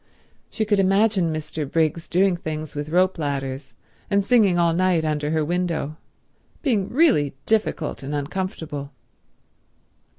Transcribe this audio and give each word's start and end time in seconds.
She 0.49 0.65
could 0.65 0.79
imagine 0.79 1.31
Mr. 1.31 1.71
Briggs 1.71 2.09
doing 2.09 2.35
things 2.35 2.73
with 2.73 2.89
rope 2.89 3.19
ladders, 3.19 3.75
and 4.09 4.25
singing 4.25 4.57
all 4.57 4.73
night 4.73 5.05
under 5.05 5.29
her 5.29 5.45
window—being 5.45 6.89
really 6.89 7.35
difficult 7.45 8.01
and 8.01 8.15
uncomfortable. 8.15 8.93